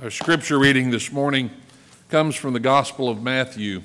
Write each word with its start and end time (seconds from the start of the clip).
Our 0.00 0.10
scripture 0.10 0.60
reading 0.60 0.92
this 0.92 1.10
morning 1.10 1.50
comes 2.08 2.36
from 2.36 2.52
the 2.52 2.60
Gospel 2.60 3.08
of 3.08 3.20
Matthew. 3.20 3.82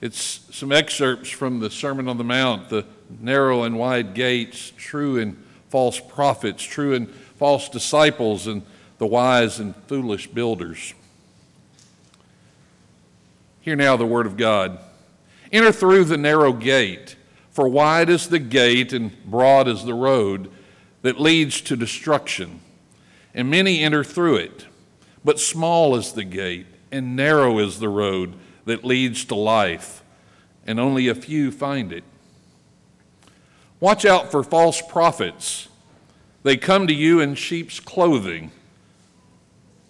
It's 0.00 0.40
some 0.50 0.72
excerpts 0.72 1.28
from 1.28 1.60
the 1.60 1.68
Sermon 1.68 2.08
on 2.08 2.16
the 2.16 2.24
Mount, 2.24 2.70
the 2.70 2.86
narrow 3.20 3.64
and 3.64 3.78
wide 3.78 4.14
gates, 4.14 4.72
true 4.78 5.18
and 5.18 5.36
false 5.68 6.00
prophets, 6.00 6.62
true 6.62 6.94
and 6.94 7.10
false 7.10 7.68
disciples, 7.68 8.46
and 8.46 8.62
the 8.96 9.06
wise 9.06 9.60
and 9.60 9.76
foolish 9.88 10.28
builders. 10.28 10.94
Hear 13.60 13.76
now 13.76 13.98
the 13.98 14.06
word 14.06 14.24
of 14.24 14.38
God. 14.38 14.78
Enter 15.52 15.72
through 15.72 16.04
the 16.04 16.16
narrow 16.16 16.54
gate, 16.54 17.16
for 17.50 17.68
wide 17.68 18.08
is 18.08 18.30
the 18.30 18.38
gate 18.38 18.94
and 18.94 19.22
broad 19.26 19.68
is 19.68 19.84
the 19.84 19.92
road 19.92 20.50
that 21.02 21.20
leads 21.20 21.60
to 21.60 21.76
destruction 21.76 22.62
and 23.34 23.50
many 23.50 23.80
enter 23.80 24.04
through 24.04 24.36
it. 24.36 24.66
But 25.24 25.40
small 25.40 25.96
is 25.96 26.12
the 26.12 26.24
gate, 26.24 26.66
and 26.90 27.16
narrow 27.16 27.58
is 27.58 27.78
the 27.78 27.88
road 27.88 28.34
that 28.64 28.84
leads 28.84 29.24
to 29.26 29.34
life, 29.34 30.02
and 30.66 30.78
only 30.78 31.08
a 31.08 31.14
few 31.14 31.50
find 31.50 31.92
it. 31.92 32.04
Watch 33.80 34.04
out 34.04 34.30
for 34.30 34.42
false 34.42 34.80
prophets. 34.80 35.68
They 36.42 36.56
come 36.56 36.86
to 36.86 36.94
you 36.94 37.20
in 37.20 37.34
sheep's 37.34 37.80
clothing, 37.80 38.52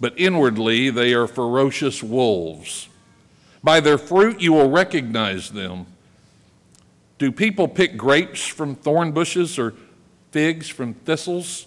but 0.00 0.14
inwardly 0.16 0.90
they 0.90 1.14
are 1.14 1.26
ferocious 1.26 2.02
wolves. 2.02 2.88
By 3.62 3.80
their 3.80 3.98
fruit 3.98 4.40
you 4.40 4.52
will 4.52 4.70
recognize 4.70 5.50
them. 5.50 5.86
Do 7.18 7.30
people 7.30 7.68
pick 7.68 7.96
grapes 7.96 8.46
from 8.46 8.74
thorn 8.74 9.12
bushes 9.12 9.58
or 9.58 9.74
figs 10.30 10.68
from 10.68 10.94
thistles? 10.94 11.66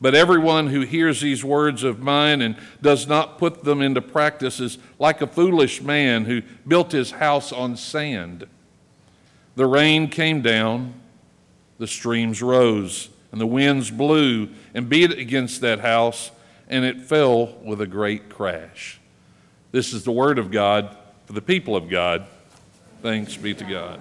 But 0.00 0.14
everyone 0.14 0.66
who 0.66 0.80
hears 0.80 1.20
these 1.20 1.44
words 1.44 1.82
of 1.82 2.00
mine 2.00 2.42
and 2.42 2.56
does 2.82 3.06
not 3.06 3.38
put 3.38 3.64
them 3.64 3.80
into 3.80 4.02
practice 4.02 4.60
is 4.60 4.78
like 4.98 5.22
a 5.22 5.26
foolish 5.26 5.80
man 5.80 6.24
who 6.24 6.42
built 6.66 6.92
his 6.92 7.12
house 7.12 7.52
on 7.52 7.76
sand. 7.76 8.46
The 9.56 9.66
rain 9.66 10.08
came 10.08 10.42
down, 10.42 10.94
the 11.78 11.86
streams 11.86 12.42
rose, 12.42 13.08
and 13.32 13.40
the 13.40 13.46
winds 13.46 13.90
blew 13.90 14.48
and 14.74 14.88
beat 14.88 15.12
against 15.12 15.60
that 15.60 15.80
house, 15.80 16.30
and 16.68 16.84
it 16.84 17.00
fell 17.00 17.54
with 17.62 17.80
a 17.80 17.86
great 17.86 18.28
crash. 18.28 19.00
This 19.72 19.92
is 19.92 20.04
the 20.04 20.12
word 20.12 20.38
of 20.38 20.50
God 20.50 20.96
for 21.26 21.32
the 21.32 21.42
people 21.42 21.76
of 21.76 21.88
God. 21.88 22.26
Thanks 23.02 23.36
be 23.36 23.54
to 23.54 23.64
God. 23.64 24.00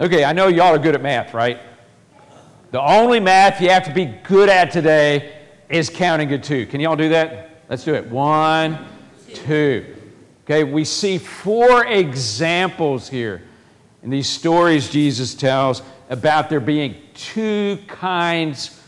Okay, 0.00 0.22
I 0.22 0.32
know 0.32 0.46
y'all 0.46 0.72
are 0.72 0.78
good 0.78 0.94
at 0.94 1.02
math, 1.02 1.34
right? 1.34 1.58
The 2.70 2.80
only 2.80 3.18
math 3.18 3.60
you 3.60 3.68
have 3.70 3.82
to 3.84 3.92
be 3.92 4.04
good 4.04 4.48
at 4.48 4.70
today 4.70 5.32
is 5.68 5.90
counting 5.90 6.28
to 6.28 6.38
two. 6.38 6.66
Can 6.66 6.80
y'all 6.80 6.94
do 6.94 7.08
that? 7.08 7.64
Let's 7.68 7.82
do 7.82 7.94
it. 7.94 8.08
One, 8.08 8.86
two. 9.34 9.96
Okay, 10.44 10.62
we 10.62 10.84
see 10.84 11.18
four 11.18 11.84
examples 11.84 13.08
here 13.08 13.42
in 14.04 14.10
these 14.10 14.28
stories 14.28 14.88
Jesus 14.88 15.34
tells 15.34 15.82
about 16.10 16.48
there 16.48 16.60
being 16.60 16.94
two 17.14 17.80
kinds 17.88 18.80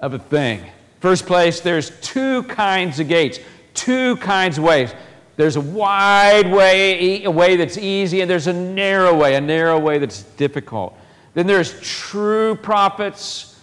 of 0.00 0.14
a 0.14 0.18
thing. 0.20 0.64
First 1.00 1.26
place, 1.26 1.58
there's 1.58 1.90
two 2.00 2.44
kinds 2.44 3.00
of 3.00 3.08
gates, 3.08 3.40
two 3.74 4.16
kinds 4.18 4.58
of 4.58 4.64
ways. 4.64 4.94
There's 5.36 5.56
a 5.56 5.60
wide 5.60 6.50
way, 6.50 7.24
a 7.24 7.30
way 7.30 7.56
that's 7.56 7.76
easy, 7.76 8.22
and 8.22 8.30
there's 8.30 8.46
a 8.46 8.52
narrow 8.52 9.14
way, 9.14 9.34
a 9.34 9.40
narrow 9.40 9.78
way 9.78 9.98
that's 9.98 10.22
difficult. 10.22 10.98
Then 11.34 11.46
there's 11.46 11.78
true 11.80 12.56
prophets 12.56 13.60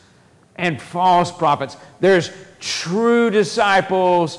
and 0.55 0.79
false 0.79 1.31
prophets. 1.31 1.75
There's 1.99 2.29
true 2.59 3.31
disciples 3.31 4.37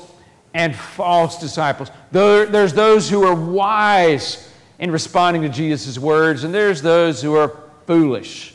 and 0.53 0.73
false 0.73 1.37
disciples. 1.37 1.91
There's 2.11 2.73
those 2.73 3.09
who 3.09 3.23
are 3.23 3.35
wise 3.35 4.49
in 4.79 4.89
responding 4.91 5.41
to 5.41 5.49
Jesus' 5.49 5.99
words, 5.99 6.45
and 6.45 6.53
there's 6.53 6.81
those 6.81 7.21
who 7.21 7.35
are 7.35 7.57
foolish 7.85 8.53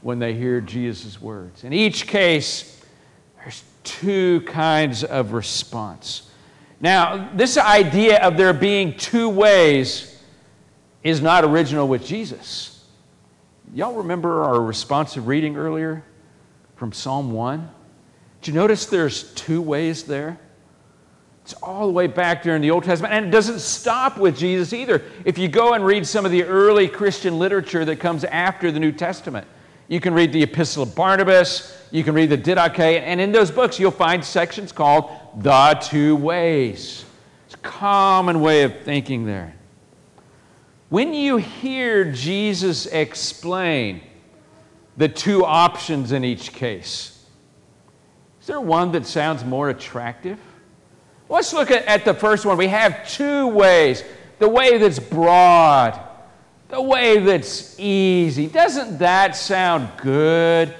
when 0.00 0.18
they 0.18 0.32
hear 0.32 0.62
Jesus' 0.62 1.20
words. 1.20 1.64
In 1.64 1.74
each 1.74 2.06
case, 2.06 2.82
there's 3.36 3.62
two 3.84 4.40
kinds 4.42 5.04
of 5.04 5.32
response. 5.32 6.27
Now, 6.80 7.30
this 7.34 7.58
idea 7.58 8.22
of 8.22 8.36
there 8.36 8.52
being 8.52 8.96
two 8.96 9.28
ways 9.28 10.22
is 11.02 11.20
not 11.20 11.44
original 11.44 11.88
with 11.88 12.06
Jesus. 12.06 12.84
Y'all 13.74 13.94
remember 13.94 14.42
our 14.44 14.60
responsive 14.60 15.26
reading 15.26 15.56
earlier 15.56 16.04
from 16.76 16.92
Psalm 16.92 17.32
1? 17.32 17.68
Did 18.40 18.48
you 18.48 18.54
notice 18.54 18.86
there's 18.86 19.32
two 19.34 19.60
ways 19.60 20.04
there? 20.04 20.38
It's 21.42 21.54
all 21.54 21.86
the 21.86 21.92
way 21.92 22.06
back 22.06 22.42
there 22.42 22.54
in 22.54 22.62
the 22.62 22.70
Old 22.70 22.84
Testament, 22.84 23.14
and 23.14 23.26
it 23.26 23.30
doesn't 23.30 23.60
stop 23.60 24.18
with 24.18 24.36
Jesus 24.36 24.72
either. 24.72 25.02
If 25.24 25.38
you 25.38 25.48
go 25.48 25.72
and 25.72 25.84
read 25.84 26.06
some 26.06 26.24
of 26.26 26.30
the 26.30 26.44
early 26.44 26.88
Christian 26.88 27.38
literature 27.38 27.84
that 27.86 27.96
comes 27.96 28.24
after 28.24 28.70
the 28.70 28.78
New 28.78 28.92
Testament, 28.92 29.46
you 29.88 29.98
can 29.98 30.12
read 30.12 30.32
the 30.32 30.42
Epistle 30.42 30.82
of 30.82 30.94
Barnabas, 30.94 31.74
you 31.90 32.04
can 32.04 32.14
read 32.14 32.28
the 32.28 32.36
Didache, 32.36 33.00
and 33.00 33.20
in 33.20 33.32
those 33.32 33.50
books 33.50 33.80
you'll 33.80 33.90
find 33.90 34.22
sections 34.22 34.72
called 34.72 35.10
The 35.36 35.78
Two 35.82 36.16
Ways. 36.16 37.04
It's 37.46 37.54
a 37.54 37.58
common 37.58 38.40
way 38.40 38.62
of 38.62 38.80
thinking 38.80 39.24
there. 39.24 39.54
When 40.88 41.14
you 41.14 41.36
hear 41.36 42.10
Jesus 42.10 42.86
explain 42.86 44.00
the 44.96 45.08
two 45.08 45.44
options 45.44 46.12
in 46.12 46.24
each 46.24 46.52
case, 46.52 47.24
is 48.40 48.46
there 48.46 48.60
one 48.60 48.92
that 48.92 49.06
sounds 49.06 49.44
more 49.44 49.70
attractive? 49.70 50.38
Let's 51.28 51.52
look 51.52 51.70
at, 51.70 51.84
at 51.84 52.04
the 52.04 52.14
first 52.14 52.46
one. 52.46 52.56
We 52.56 52.68
have 52.68 53.08
two 53.08 53.48
ways 53.48 54.02
the 54.38 54.48
way 54.48 54.78
that's 54.78 54.98
broad 54.98 56.08
the 56.68 56.80
way 56.80 57.18
that's 57.18 57.78
easy. 57.80 58.46
Doesn't 58.46 58.98
that 58.98 59.36
sound 59.36 59.88
good? 59.96 60.74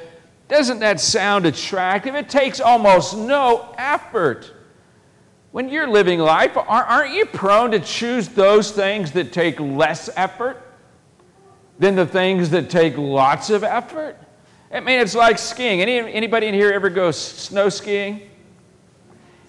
Doesn't 0.48 0.80
that 0.80 0.98
sound 0.98 1.44
attractive? 1.44 2.14
It 2.14 2.30
takes 2.30 2.58
almost 2.58 3.16
no 3.16 3.74
effort. 3.76 4.52
When 5.50 5.68
you're 5.68 5.88
living 5.88 6.18
life, 6.18 6.56
aren't 6.56 7.14
you 7.14 7.26
prone 7.26 7.70
to 7.70 7.80
choose 7.80 8.28
those 8.28 8.70
things 8.70 9.12
that 9.12 9.32
take 9.32 9.60
less 9.60 10.08
effort 10.16 10.62
than 11.78 11.94
the 11.94 12.06
things 12.06 12.50
that 12.50 12.70
take 12.70 12.96
lots 12.96 13.50
of 13.50 13.62
effort? 13.62 14.16
I 14.72 14.80
mean, 14.80 15.00
it's 15.00 15.14
like 15.14 15.38
skiing. 15.38 15.80
Any, 15.80 15.98
anybody 16.12 16.46
in 16.46 16.54
here 16.54 16.70
ever 16.70 16.90
go 16.90 17.10
snow 17.10 17.68
skiing? 17.68 18.22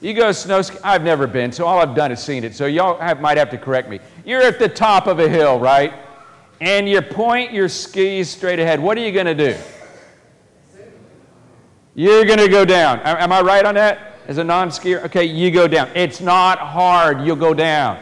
You 0.02 0.14
go 0.14 0.32
snow 0.32 0.62
ski. 0.62 0.78
I've 0.84 1.04
never 1.04 1.28
been, 1.28 1.52
so 1.52 1.66
all 1.66 1.80
I've 1.80 1.96
done 1.96 2.12
is 2.12 2.22
seen 2.22 2.46
it. 2.46 2.56
So 2.56 2.66
y'all 2.66 2.98
have, 3.00 3.20
might 3.20 3.38
have 3.38 3.50
to 3.50 3.58
correct 3.58 3.90
me. 3.90 4.00
You're 4.26 4.42
at 4.42 4.60
the 4.60 4.70
top 4.70 5.08
of 5.08 5.20
a 5.20 5.28
hill, 5.28 5.60
right? 5.60 5.94
And 6.62 6.88
you 6.90 7.02
point 7.02 7.52
your 7.52 7.68
skis 7.68 8.30
straight 8.30 8.60
ahead. 8.60 8.80
What 8.80 8.98
are 8.98 9.02
you 9.02 9.12
going 9.12 9.26
to 9.26 9.36
do? 9.36 9.58
You're 12.00 12.24
going 12.24 12.40
to 12.40 12.48
go 12.48 12.64
down. 12.64 13.02
Am 13.02 13.34
I 13.34 13.42
right 13.42 13.66
on 13.66 13.76
that? 13.76 14.14
As 14.30 14.38
a 14.38 14.44
non 14.46 14.70
skier? 14.70 15.04
Okay, 15.04 15.26
you 15.26 15.52
go 15.52 15.68
down. 15.68 15.90
It's 15.94 16.22
not 16.22 16.58
hard. 16.58 17.26
You'll 17.26 17.36
go 17.36 17.54
down. 17.54 18.02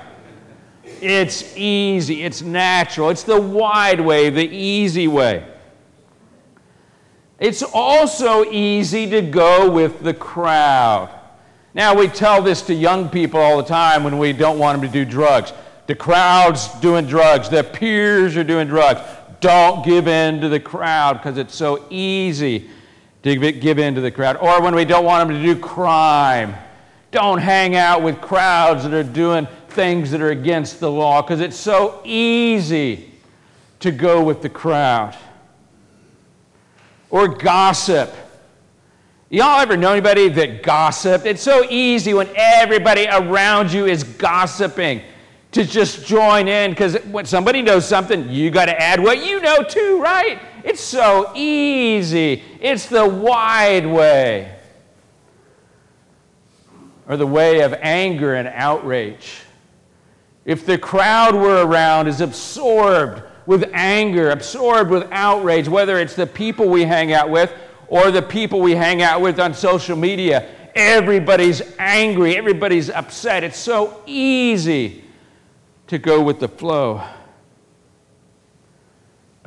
It's 0.83 1.57
easy. 1.57 2.21
It's 2.21 2.44
natural. 2.44 3.09
It's 3.09 3.23
the 3.23 3.41
wide 3.41 3.99
way, 3.99 4.29
the 4.29 4.47
easy 4.47 5.07
way. 5.07 5.47
It's 7.39 7.63
also 7.63 8.44
easy 8.51 9.09
to 9.09 9.23
go 9.23 9.67
with 9.67 10.03
the 10.03 10.13
crowd. 10.13 11.09
Now, 11.73 11.95
we 11.95 12.07
tell 12.07 12.44
this 12.44 12.61
to 12.67 12.75
young 12.75 13.09
people 13.09 13.39
all 13.39 13.57
the 13.57 13.67
time 13.67 14.03
when 14.03 14.19
we 14.19 14.31
don't 14.31 14.59
want 14.59 14.79
them 14.79 14.88
to 14.88 14.94
do 14.94 15.09
drugs. 15.09 15.53
The 15.88 15.95
crowd's 15.95 16.67
doing 16.81 17.07
drugs, 17.07 17.49
their 17.49 17.63
peers 17.63 18.38
are 18.38 18.44
doing 18.44 18.67
drugs. 18.67 19.01
Don't 19.39 19.83
give 19.83 20.07
in 20.07 20.39
to 20.41 20.49
the 20.49 20.59
crowd 20.59 21.13
because 21.13 21.39
it's 21.39 21.55
so 21.55 21.83
easy 21.89 22.69
to 23.23 23.51
give 23.51 23.79
in 23.79 23.95
to 23.95 24.01
the 24.01 24.11
crowd. 24.11 24.37
Or 24.37 24.61
when 24.61 24.75
we 24.75 24.85
don't 24.85 25.05
want 25.05 25.27
them 25.27 25.37
to 25.37 25.43
do 25.43 25.59
crime, 25.59 26.55
don't 27.11 27.39
hang 27.39 27.75
out 27.75 28.01
with 28.01 28.21
crowds 28.21 28.83
that 28.83 28.93
are 28.93 29.03
doing 29.03 29.47
things 29.69 30.11
that 30.11 30.21
are 30.21 30.31
against 30.31 30.79
the 30.79 30.89
law 30.89 31.21
because 31.21 31.39
it's 31.41 31.57
so 31.57 32.01
easy 32.03 33.11
to 33.79 33.91
go 33.91 34.23
with 34.23 34.41
the 34.41 34.49
crowd. 34.49 35.15
Or 37.09 37.27
gossip. 37.27 38.13
Y'all 39.29 39.59
ever 39.59 39.77
know 39.77 39.91
anybody 39.91 40.29
that 40.29 40.63
gossiped? 40.63 41.25
It's 41.25 41.41
so 41.41 41.65
easy 41.69 42.13
when 42.13 42.29
everybody 42.35 43.07
around 43.07 43.71
you 43.71 43.85
is 43.85 44.03
gossiping 44.03 45.01
to 45.51 45.65
just 45.65 46.05
join 46.05 46.47
in 46.47 46.71
because 46.71 46.95
when 47.05 47.25
somebody 47.25 47.61
knows 47.61 47.87
something, 47.87 48.29
you 48.29 48.51
got 48.51 48.65
to 48.65 48.81
add 48.81 49.01
what 49.01 49.25
you 49.25 49.41
know 49.41 49.63
too, 49.63 50.01
right? 50.01 50.39
It's 50.67 50.81
so 50.81 51.31
easy. 51.33 52.43
It's 52.59 52.87
the 52.87 53.07
wide 53.07 53.85
way 53.85 54.53
or 57.07 57.15
the 57.15 57.25
way 57.25 57.61
of 57.61 57.73
anger 57.75 58.35
and 58.35 58.49
outrage. 58.49 59.43
If 60.43 60.65
the 60.65 60.77
crowd 60.77 61.35
we're 61.35 61.65
around 61.65 62.09
is 62.09 62.19
absorbed 62.19 63.21
with 63.45 63.69
anger, 63.73 64.31
absorbed 64.31 64.91
with 64.91 65.07
outrage, 65.09 65.69
whether 65.69 65.99
it's 65.99 66.15
the 66.17 66.27
people 66.27 66.67
we 66.67 66.83
hang 66.83 67.13
out 67.13 67.29
with 67.29 67.53
or 67.87 68.11
the 68.11 68.21
people 68.21 68.59
we 68.59 68.75
hang 68.75 69.01
out 69.01 69.21
with 69.21 69.39
on 69.39 69.53
social 69.53 69.95
media. 69.95 70.49
Everybody's 70.75 71.61
angry, 71.79 72.35
everybody's 72.35 72.89
upset. 72.89 73.45
It's 73.45 73.57
so 73.57 74.03
easy 74.05 75.05
to 75.87 75.97
go 75.97 76.21
with 76.21 76.41
the 76.41 76.49
flow. 76.49 77.01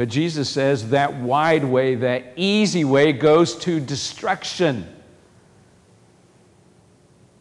But 0.01 0.09
Jesus 0.09 0.49
says 0.49 0.89
that 0.89 1.17
wide 1.17 1.63
way, 1.63 1.95
that 1.97 2.33
easy 2.37 2.85
way, 2.85 3.13
goes 3.13 3.55
to 3.57 3.79
destruction. 3.79 4.87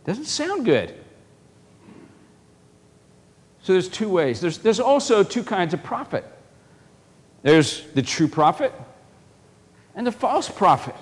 Doesn't 0.03 0.25
sound 0.25 0.65
good. 0.65 0.93
So 3.61 3.71
there's 3.71 3.87
two 3.87 4.09
ways. 4.09 4.41
There's, 4.41 4.57
there's 4.57 4.81
also 4.81 5.23
two 5.23 5.41
kinds 5.41 5.73
of 5.73 5.83
prophet 5.83 6.25
there's 7.43 7.83
the 7.93 8.01
true 8.01 8.27
prophet 8.27 8.73
and 9.95 10.05
the 10.05 10.11
false 10.11 10.49
prophet. 10.49 10.95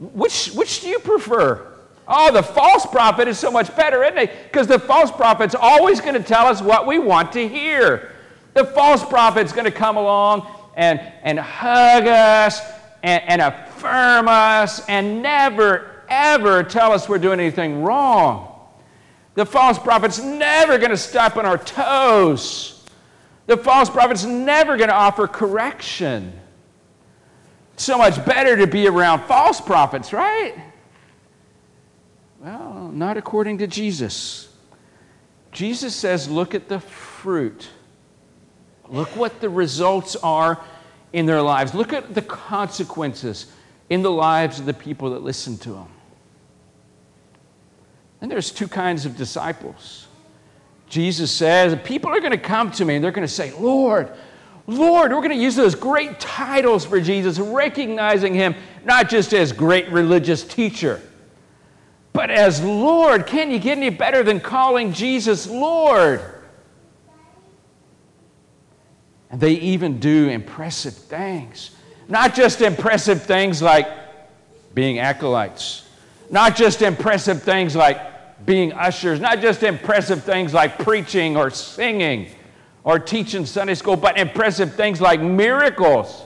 Which, 0.00 0.52
which 0.52 0.80
do 0.80 0.88
you 0.88 1.00
prefer? 1.00 1.70
Oh, 2.08 2.32
the 2.32 2.42
false 2.42 2.86
prophet 2.86 3.28
is 3.28 3.38
so 3.38 3.50
much 3.50 3.76
better, 3.76 4.04
isn't 4.04 4.16
it? 4.16 4.44
Because 4.44 4.68
the 4.68 4.78
false 4.78 5.10
prophet's 5.10 5.54
always 5.54 6.00
going 6.00 6.14
to 6.14 6.22
tell 6.22 6.46
us 6.46 6.62
what 6.62 6.86
we 6.86 6.98
want 6.98 7.30
to 7.32 7.46
hear. 7.46 8.12
The 8.54 8.64
false 8.64 9.04
prophet's 9.04 9.52
going 9.52 9.66
to 9.66 9.70
come 9.70 9.98
along 9.98 10.46
and, 10.74 11.00
and 11.22 11.38
hug 11.38 12.06
us 12.06 12.60
and, 13.02 13.22
and 13.26 13.42
affirm 13.42 14.28
us 14.28 14.86
and 14.88 15.22
never, 15.22 16.04
ever 16.08 16.62
tell 16.62 16.92
us 16.92 17.08
we're 17.08 17.18
doing 17.18 17.40
anything 17.40 17.82
wrong. 17.82 18.48
The 19.34 19.46
false 19.46 19.78
prophet's 19.78 20.18
never 20.22 20.78
going 20.78 20.90
to 20.90 20.96
step 20.96 21.36
on 21.36 21.46
our 21.46 21.58
toes. 21.58 22.84
The 23.46 23.56
false 23.56 23.90
prophet's 23.90 24.24
never 24.24 24.76
going 24.76 24.88
to 24.88 24.94
offer 24.94 25.26
correction 25.26 26.32
so 27.76 27.98
much 27.98 28.24
better 28.24 28.56
to 28.58 28.66
be 28.66 28.86
around 28.86 29.22
false 29.22 29.60
prophets, 29.60 30.12
right? 30.12 30.54
Well, 32.40 32.90
not 32.92 33.16
according 33.16 33.58
to 33.58 33.66
Jesus. 33.66 34.48
Jesus 35.50 35.94
says, 35.94 36.28
look 36.28 36.54
at 36.54 36.68
the 36.68 36.80
fruit. 36.80 37.68
Look 38.88 39.08
what 39.16 39.40
the 39.40 39.48
results 39.48 40.16
are 40.16 40.60
in 41.12 41.26
their 41.26 41.42
lives. 41.42 41.74
Look 41.74 41.92
at 41.92 42.14
the 42.14 42.22
consequences 42.22 43.46
in 43.88 44.02
the 44.02 44.10
lives 44.10 44.58
of 44.58 44.66
the 44.66 44.74
people 44.74 45.10
that 45.10 45.22
listen 45.22 45.58
to 45.58 45.72
them. 45.72 45.88
And 48.20 48.30
there's 48.30 48.50
two 48.50 48.68
kinds 48.68 49.04
of 49.04 49.16
disciples. 49.16 50.06
Jesus 50.88 51.30
says, 51.30 51.76
people 51.84 52.10
are 52.10 52.20
going 52.20 52.32
to 52.32 52.38
come 52.38 52.70
to 52.72 52.84
me 52.84 52.96
and 52.96 53.04
they're 53.04 53.10
going 53.10 53.26
to 53.26 53.32
say, 53.32 53.52
Lord, 53.58 54.12
Lord, 54.66 55.10
we're 55.10 55.18
going 55.18 55.30
to 55.30 55.36
use 55.36 55.56
those 55.56 55.74
great 55.74 56.20
titles 56.20 56.84
for 56.84 57.00
Jesus, 57.00 57.38
recognizing 57.38 58.34
him 58.34 58.54
not 58.84 59.08
just 59.08 59.32
as 59.34 59.52
great 59.52 59.88
religious 59.90 60.44
teacher, 60.44 61.00
but 62.12 62.30
as 62.30 62.62
Lord. 62.62 63.26
Can 63.26 63.50
you 63.50 63.58
get 63.58 63.78
any 63.78 63.90
better 63.90 64.22
than 64.22 64.38
calling 64.38 64.92
Jesus 64.92 65.48
Lord? 65.48 66.20
And 69.32 69.40
they 69.40 69.52
even 69.54 69.98
do 69.98 70.28
impressive 70.28 70.94
things. 70.94 71.70
Not 72.06 72.34
just 72.34 72.60
impressive 72.60 73.22
things 73.22 73.62
like 73.62 73.88
being 74.74 74.98
acolytes, 74.98 75.88
not 76.30 76.54
just 76.54 76.82
impressive 76.82 77.42
things 77.42 77.74
like 77.74 78.44
being 78.44 78.72
ushers, 78.74 79.20
not 79.20 79.40
just 79.40 79.62
impressive 79.62 80.22
things 80.22 80.52
like 80.52 80.78
preaching 80.78 81.36
or 81.36 81.48
singing 81.48 82.28
or 82.84 82.98
teaching 82.98 83.46
Sunday 83.46 83.74
school, 83.74 83.96
but 83.96 84.18
impressive 84.18 84.74
things 84.74 85.00
like 85.00 85.20
miracles. 85.20 86.24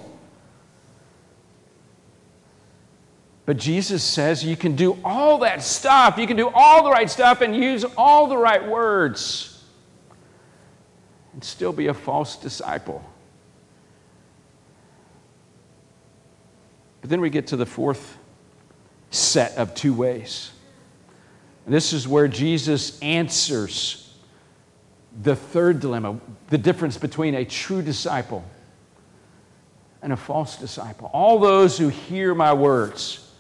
But 3.45 3.57
Jesus 3.57 4.03
says 4.03 4.43
you 4.43 4.57
can 4.57 4.75
do 4.75 4.99
all 5.05 5.39
that 5.39 5.63
stuff. 5.63 6.19
You 6.19 6.27
can 6.27 6.37
do 6.37 6.49
all 6.53 6.83
the 6.83 6.91
right 6.91 7.09
stuff 7.09 7.41
and 7.41 7.55
use 7.55 7.85
all 7.97 8.27
the 8.27 8.37
right 8.37 8.67
words 8.67 9.56
and 11.37 11.45
still 11.45 11.73
be 11.73 11.89
a 11.89 11.95
false 11.95 12.35
disciple. 12.37 13.05
But 17.03 17.11
then 17.11 17.21
we 17.21 17.29
get 17.29 17.49
to 17.49 17.57
the 17.57 17.67
fourth 17.67 18.17
set 19.11 19.55
of 19.59 19.75
two 19.75 19.93
ways. 19.93 20.51
And 21.67 21.75
this 21.75 21.93
is 21.93 22.09
where 22.09 22.27
Jesus 22.27 22.99
answers 23.03 24.15
the 25.23 25.37
third 25.37 25.81
dilemma 25.81 26.19
the 26.49 26.57
difference 26.57 26.97
between 26.97 27.35
a 27.35 27.45
true 27.45 27.83
disciple 27.83 28.43
and 30.01 30.15
a 30.15 30.17
false 30.17 30.57
disciple. 30.57 31.11
All 31.13 31.39
those 31.39 31.77
who 31.77 31.89
hear 31.89 32.35
my 32.35 32.55
words. 32.55 33.31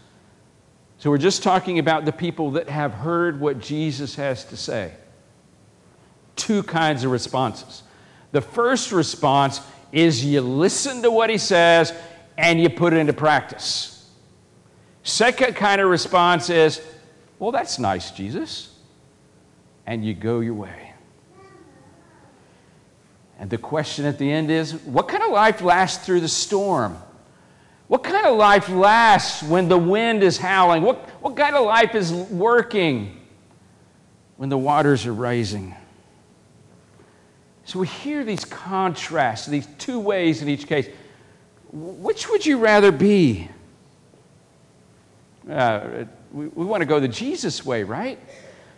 So, 0.99 1.09
we're 1.09 1.17
just 1.17 1.43
talking 1.43 1.79
about 1.79 2.05
the 2.05 2.13
people 2.13 2.51
that 2.53 2.69
have 2.69 2.93
heard 2.93 3.41
what 3.41 3.59
Jesus 3.59 4.17
has 4.17 4.45
to 4.47 4.57
say. 4.59 4.93
Two 6.37 6.63
kinds 6.63 7.05
of 7.05 7.11
responses. 7.11 7.83
The 8.37 8.43
first 8.43 8.93
response 8.93 9.63
is 9.93 10.23
you 10.23 10.43
listen 10.43 11.01
to 11.01 11.11
what 11.11 11.31
he 11.31 11.39
says 11.39 11.95
and 12.37 12.61
you 12.61 12.69
put 12.69 12.93
it 12.93 12.99
into 12.99 13.15
practice. 13.15 14.11
Second 15.05 15.57
kind 15.57 15.81
of 15.81 15.89
response 15.89 16.51
is, 16.51 16.83
well, 17.39 17.51
that's 17.51 17.79
nice, 17.79 18.11
Jesus. 18.11 18.77
And 19.87 20.05
you 20.05 20.13
go 20.13 20.41
your 20.41 20.53
way. 20.53 20.93
And 23.39 23.49
the 23.49 23.57
question 23.57 24.05
at 24.05 24.19
the 24.19 24.31
end 24.31 24.51
is 24.51 24.75
what 24.85 25.09
kind 25.09 25.23
of 25.23 25.31
life 25.31 25.63
lasts 25.63 26.05
through 26.05 26.21
the 26.21 26.29
storm? 26.29 26.99
What 27.89 28.05
kind 28.05 28.27
of 28.27 28.37
life 28.37 28.69
lasts 28.69 29.43
when 29.45 29.67
the 29.67 29.79
wind 29.79 30.23
is 30.23 30.37
howling? 30.37 30.83
What, 30.83 31.09
what 31.23 31.39
kind 31.39 31.57
of 31.57 31.65
life 31.65 31.95
is 31.95 32.13
working 32.13 33.19
when 34.37 34.51
the 34.51 34.59
waters 34.59 35.07
are 35.07 35.15
rising? 35.15 35.75
So 37.67 37.81
we 37.81 37.89
hear 37.89 38.25
these 38.25 38.45
contrasts, 38.45 39.47
these 39.47 39.67
two 39.77 39.99
ways 39.99 40.41
in 40.41 40.49
each 40.49 40.69
case. 40.69 40.89
Which 41.73 42.31
would 42.31 42.47
you 42.47 42.59
rather 42.59 42.93
be? 42.93 43.49
Uh, 45.51 46.05
we, 46.33 46.47
we 46.47 46.65
want 46.65 46.83
to 46.83 46.87
go 46.87 47.01
the 47.01 47.09
Jesus 47.09 47.67
way, 47.67 47.83
right? 47.83 48.21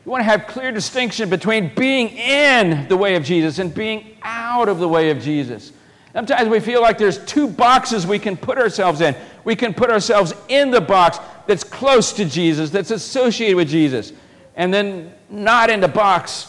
We 0.07 0.11
want 0.11 0.21
to 0.21 0.25
have 0.25 0.47
clear 0.47 0.73
distinction 0.73 1.29
between 1.29 1.75
being 1.75 2.09
in 2.09 2.89
the 2.89 2.97
way 2.97 3.15
of 3.15 3.25
Jesus 3.25 3.59
and 3.59 3.75
being 3.75 4.17
out 4.23 4.71
of 4.71 4.79
the 4.79 4.89
way 4.89 5.11
of 5.11 5.21
Jesus. 5.21 5.73
Sometimes 6.15 6.49
we 6.49 6.59
feel 6.59 6.81
like 6.81 6.97
there's 6.97 7.23
two 7.27 7.47
boxes 7.47 8.07
we 8.07 8.19
can 8.19 8.39
put 8.39 8.57
ourselves 8.57 9.03
in. 9.03 9.15
We 9.45 9.55
can 9.55 9.75
put 9.75 9.91
ourselves 9.91 10.33
in 10.49 10.71
the 10.71 10.81
box 10.81 11.19
that's 11.47 11.63
close 11.63 12.15
to 12.15 12.25
Jesus, 12.25 12.71
that's 12.71 12.91
associated 12.91 13.57
with 13.57 13.69
Jesus. 13.69 14.15
and 14.57 14.75
then 14.75 15.13
not 15.31 15.71
in 15.71 15.81
the 15.81 15.89
box 15.89 16.49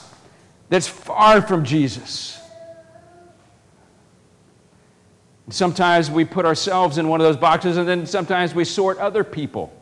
that's 0.69 0.87
far 0.87 1.41
from 1.41 1.65
Jesus. 1.65 2.39
Sometimes 5.49 6.11
we 6.11 6.25
put 6.25 6.45
ourselves 6.45 6.99
in 6.99 7.07
one 7.07 7.19
of 7.19 7.25
those 7.25 7.37
boxes, 7.37 7.77
and 7.77 7.87
then 7.87 8.05
sometimes 8.05 8.53
we 8.53 8.63
sort 8.63 8.99
other 8.99 9.23
people 9.23 9.73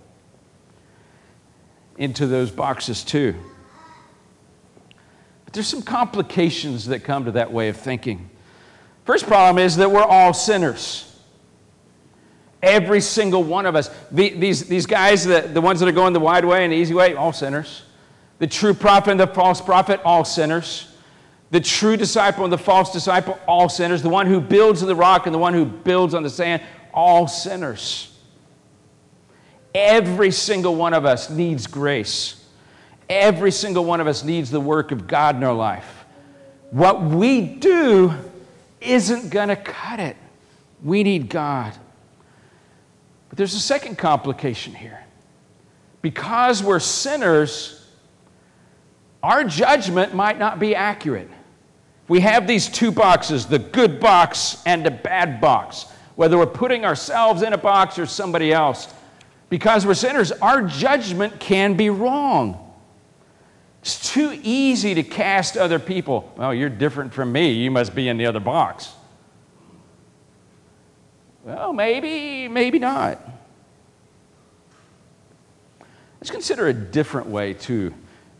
into 1.98 2.26
those 2.26 2.52
boxes 2.52 3.04
too. 3.04 3.36
But 5.44 5.54
there's 5.54 5.68
some 5.68 5.82
complications 5.82 6.86
that 6.88 7.04
come 7.04 7.26
to 7.26 7.32
that 7.32 7.52
way 7.52 7.68
of 7.70 7.78
thinking. 7.78 8.30
First 9.06 9.28
problem 9.28 9.64
is 9.64 9.78
that 9.78 9.92
we're 9.92 10.04
all 10.04 10.34
sinners. 10.34 11.04
Every 12.62 13.02
single 13.02 13.44
one 13.44 13.66
of 13.66 13.76
us. 13.76 13.90
The, 14.12 14.30
these, 14.30 14.68
these 14.68 14.86
guys, 14.86 15.26
the, 15.26 15.42
the 15.42 15.62
ones 15.62 15.80
that 15.80 15.90
are 15.90 15.94
going 15.94 16.14
the 16.14 16.20
wide 16.20 16.46
way 16.46 16.64
and 16.64 16.74
the 16.74 16.78
easy 16.78 16.94
way, 16.94 17.14
all 17.14 17.34
sinners. 17.34 17.84
The 18.40 18.48
true 18.48 18.74
prophet 18.74 19.12
and 19.12 19.20
the 19.20 19.28
false 19.28 19.62
prophet, 19.62 20.00
all 20.06 20.24
sinners. 20.24 20.94
The 21.50 21.60
true 21.60 21.98
disciple 21.98 22.44
and 22.44 22.52
the 22.52 22.58
false 22.58 22.92
disciple, 22.92 23.40
all 23.48 23.70
sinners. 23.70 24.02
The 24.02 24.10
one 24.10 24.28
who 24.28 24.42
builds 24.42 24.82
on 24.82 24.88
the 24.88 24.96
rock 24.96 25.26
and 25.26 25.34
the 25.34 25.40
one 25.40 25.54
who 25.54 25.66
builds 25.66 26.14
on 26.14 26.24
the 26.24 26.30
sand, 26.30 26.62
all 26.94 27.28
sinners. 27.28 28.18
Every 29.74 30.32
single 30.32 30.76
one 30.76 30.94
of 30.94 31.06
us 31.06 31.30
needs 31.30 31.68
grace. 31.68 32.44
Every 33.10 33.52
single 33.52 33.86
one 33.86 34.02
of 34.02 34.08
us 34.08 34.24
needs 34.24 34.52
the 34.52 34.60
work 34.60 34.92
of 34.92 35.08
God 35.08 35.36
in 35.36 35.44
our 35.44 35.54
life. 35.54 36.06
What 36.72 37.02
we 37.02 37.42
do 37.42 38.14
isn't 38.82 39.30
going 39.30 39.48
to 39.48 39.56
cut 39.56 40.00
it. 40.00 40.18
We 40.84 41.04
need 41.04 41.30
God. 41.30 41.74
But 43.30 43.38
there's 43.38 43.54
a 43.54 43.60
second 43.60 43.98
complication 43.98 44.76
here. 44.76 45.04
Because 46.02 46.62
we're 46.62 46.80
sinners, 46.80 47.87
our 49.24 49.44
judgment 49.44 50.14
might 50.14 50.38
not 50.38 50.60
be 50.60 50.76
accurate. 50.76 51.30
We 52.08 52.22
have 52.22 52.48
these 52.48 52.70
two 52.70 52.92
boxes 52.92 53.46
the 53.46 53.60
good 53.60 54.00
box 54.00 54.62
and 54.66 54.86
the 54.86 54.92
bad 54.92 55.42
box, 55.42 55.86
whether 56.16 56.38
we're 56.38 56.46
putting 56.46 56.86
ourselves 56.86 57.42
in 57.42 57.54
a 57.54 57.58
box 57.58 58.00
or 58.00 58.06
somebody 58.06 58.54
else. 58.54 58.94
Because 59.50 59.86
we're 59.86 59.94
sinners, 59.94 60.32
our 60.32 60.62
judgment 60.62 61.40
can 61.40 61.76
be 61.76 61.90
wrong. 61.90 62.64
It's 63.82 64.12
too 64.12 64.38
easy 64.44 64.94
to 64.96 65.04
cast 65.04 65.56
other 65.56 65.80
people. 65.80 66.34
Well, 66.36 66.54
you're 66.54 66.70
different 66.70 67.14
from 67.14 67.32
me. 67.32 67.52
You 67.52 67.72
must 67.72 67.96
be 67.96 68.10
in 68.10 68.18
the 68.18 68.26
other 68.26 68.42
box. 68.42 68.92
Well, 71.46 71.72
maybe, 71.72 72.50
maybe 72.50 72.80
not. 72.80 73.22
Let's 76.20 76.32
consider 76.32 76.68
a 76.68 76.74
different 76.74 77.28
way 77.28 77.54
to 77.54 77.94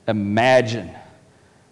imagine 0.08 0.92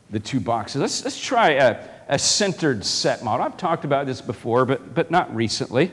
the 0.09 0.19
two 0.19 0.39
boxes. 0.39 0.81
Let's, 0.81 1.03
let's 1.03 1.19
try 1.19 1.51
a, 1.51 1.87
a 2.07 2.19
centered 2.19 2.85
set 2.85 3.23
model. 3.23 3.45
I've 3.45 3.57
talked 3.57 3.85
about 3.85 4.05
this 4.05 4.21
before, 4.21 4.65
but, 4.65 4.93
but 4.93 5.11
not 5.11 5.33
recently. 5.35 5.91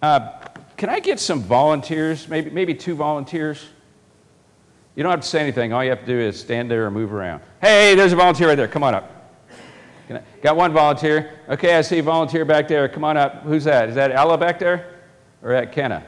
Uh, 0.00 0.32
can 0.76 0.90
I 0.90 1.00
get 1.00 1.20
some 1.20 1.40
volunteers, 1.40 2.28
maybe, 2.28 2.50
maybe 2.50 2.74
two 2.74 2.94
volunteers? 2.94 3.64
You 4.94 5.02
don't 5.02 5.10
have 5.10 5.20
to 5.22 5.28
say 5.28 5.40
anything. 5.40 5.72
All 5.72 5.82
you 5.82 5.90
have 5.90 6.00
to 6.00 6.06
do 6.06 6.18
is 6.18 6.38
stand 6.38 6.70
there 6.70 6.86
or 6.86 6.90
move 6.90 7.12
around. 7.12 7.42
Hey, 7.60 7.94
there's 7.94 8.12
a 8.12 8.16
volunteer 8.16 8.48
right 8.48 8.56
there. 8.56 8.68
Come 8.68 8.82
on 8.82 8.94
up. 8.94 9.10
I, 10.10 10.20
got 10.42 10.56
one 10.56 10.72
volunteer. 10.72 11.38
Okay, 11.48 11.76
I 11.76 11.80
see 11.80 11.98
a 11.98 12.02
volunteer 12.02 12.44
back 12.44 12.68
there. 12.68 12.88
Come 12.88 13.04
on 13.04 13.16
up. 13.16 13.42
Who's 13.44 13.64
that? 13.64 13.88
Is 13.88 13.94
that 13.94 14.10
Ella 14.10 14.36
back 14.36 14.58
there? 14.58 14.98
Or 15.42 15.52
that 15.52 15.72
Kenna? 15.72 16.04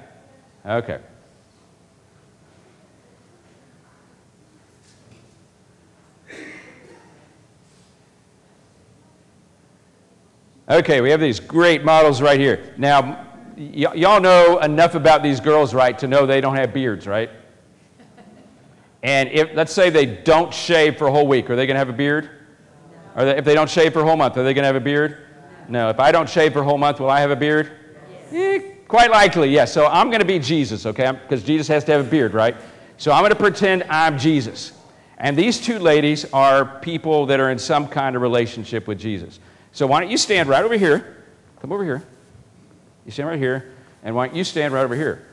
Okay. 0.67 0.99
Okay, 10.69 11.01
we 11.01 11.11
have 11.11 11.21
these 11.21 11.41
great 11.41 11.85
models 11.85 12.23
right 12.23 12.41
here. 12.41 12.73
Now, 12.79 13.27
y- 13.57 13.93
y'all 13.95 14.21
know 14.21 14.59
enough 14.61 14.95
about 14.95 15.23
these 15.23 15.39
girls, 15.39 15.75
right, 15.75 15.99
to 15.99 16.09
know 16.09 16.25
they 16.25 16.41
don't 16.41 16.57
have 16.57 16.73
beards, 16.73 17.07
right? 17.07 17.31
And 19.03 19.29
if, 19.31 19.55
let's 19.55 19.73
say 19.75 19.91
they 19.91 20.07
don't 20.07 20.53
shave 20.55 20.97
for 20.97 21.09
a 21.09 21.11
whole 21.13 21.27
week, 21.27 21.51
are 21.51 21.57
they 21.57 21.67
going 21.67 21.75
to 21.75 21.79
have 21.79 21.91
a 21.91 21.93
beard? 21.93 22.31
Or 23.15 23.27
they, 23.27 23.37
if 23.37 23.45
they 23.45 23.55
don't 23.55 23.69
shave 23.69 23.93
for 23.93 24.01
a 24.01 24.05
whole 24.05 24.17
month, 24.17 24.39
are 24.39 24.43
they 24.43 24.55
going 24.55 24.63
to 24.63 24.67
have 24.67 24.77
a 24.77 24.81
beard? 24.81 25.19
No. 25.69 25.91
If 25.91 26.01
I 26.01 26.11
don't 26.11 26.29
shave 26.29 26.55
for 26.55 26.61
a 26.61 26.65
whole 26.65 26.79
month, 26.79 26.99
will 26.99 27.11
I 27.11 27.21
have 27.21 27.31
a 27.31 27.37
beard? 27.37 27.73
Yes. 28.33 28.63
Eh, 28.63 28.75
quite 28.89 29.11
likely, 29.11 29.51
yes. 29.51 29.71
So 29.71 29.87
I'm 29.87 30.09
going 30.09 30.21
to 30.21 30.27
be 30.27 30.39
Jesus, 30.39 30.87
okay? 30.87 31.13
Because 31.13 31.43
Jesus 31.43 31.69
has 31.69 31.85
to 31.85 31.93
have 31.93 32.07
a 32.07 32.09
beard, 32.09 32.33
right? 32.33 32.57
So 32.97 33.13
I'm 33.13 33.21
going 33.21 33.31
to 33.31 33.37
pretend 33.37 33.83
I'm 33.91 34.19
Jesus. 34.19 34.73
And 35.19 35.37
these 35.37 35.61
two 35.61 35.79
ladies 35.79 36.25
are 36.33 36.65
people 36.81 37.27
that 37.27 37.41
are 37.41 37.51
in 37.51 37.59
some 37.59 37.87
kind 37.87 38.17
of 38.17 38.23
relationship 38.23 38.87
with 38.87 38.99
Jesus. 38.99 39.39
So 39.75 39.89
why 39.89 40.01
don't 40.01 40.11
you 40.11 40.17
stand 40.17 40.49
right 40.49 40.65
over 40.65 40.77
here? 40.77 41.25
Come 41.61 41.73
over 41.73 41.85
here. 41.85 42.03
You 43.05 43.11
stand 43.11 43.29
right 43.29 43.39
here. 43.39 43.73
And 44.05 44.15
why 44.15 44.29
don't 44.29 44.37
you 44.37 44.45
stand 44.45 44.73
right 44.73 44.85
over 44.85 44.95
here? 44.95 45.27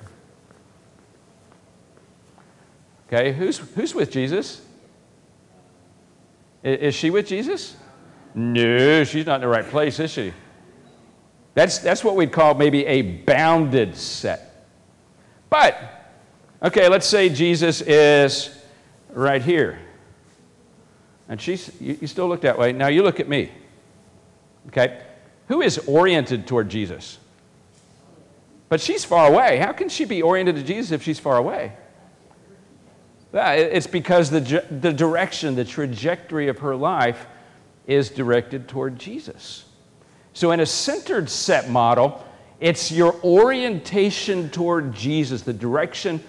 Okay, 3.08 3.34
who's, 3.34 3.60
who's 3.60 3.94
with 3.94 4.10
Jesus? 4.12 4.62
Is 6.64 6.96
she 6.96 7.12
with 7.12 7.28
Jesus? 7.28 7.76
No, 8.34 9.04
she's 9.04 9.28
not 9.28 9.36
in 9.36 9.42
the 9.42 9.48
right 9.48 9.66
place, 9.66 10.00
is 10.00 10.10
she? 10.10 10.34
That's, 11.54 11.78
that's 11.78 12.04
what 12.04 12.16
we'd 12.16 12.32
call 12.32 12.56
maybe 12.56 12.86
a 12.86 13.02
bounded 13.02 13.96
set. 13.96 14.66
But, 15.50 15.78
okay, 16.64 16.88
let's 16.88 17.06
say 17.06 17.30
Jesus 17.30 17.82
is 17.82 18.58
right 19.14 19.42
here. 19.42 19.80
And 21.30 21.40
she's, 21.40 21.70
you, 21.80 21.98
you 22.02 22.08
still 22.08 22.28
look 22.28 22.42
that 22.42 22.58
way. 22.58 22.72
Now 22.72 22.88
you 22.88 23.04
look 23.04 23.20
at 23.20 23.30
me. 23.30 23.52
Okay? 24.68 25.02
Who 25.48 25.62
is 25.62 25.78
oriented 25.80 26.48
toward 26.48 26.70
Jesus? 26.70 27.18
But 28.70 28.80
she's 28.80 29.04
far 29.04 29.28
away. 29.28 29.58
How 29.58 29.74
can 29.74 29.90
she 29.90 30.06
be 30.06 30.22
oriented 30.22 30.56
to 30.56 30.64
Jesus 30.64 30.92
if 30.92 31.04
she's 31.04 31.20
far 31.20 31.38
away? 31.38 31.74
It's 33.34 33.88
because 33.88 34.30
the, 34.30 34.66
the 34.72 34.94
direction, 34.94 35.56
the 35.56 35.66
trajectory 35.66 36.48
of 36.48 36.60
her 36.60 36.76
life 36.76 37.28
is 37.88 38.10
directed 38.10 38.68
toward 38.68 39.00
Jesus. 39.00 39.66
So, 40.34 40.52
in 40.52 40.60
a 40.60 40.66
centered 40.66 41.30
set 41.30 41.70
model, 41.70 42.26
it's 42.60 42.92
your 42.92 43.16
orientation 43.24 44.50
toward 44.50 44.94
Jesus, 44.94 45.42
the 45.42 45.54
direction 45.54 46.24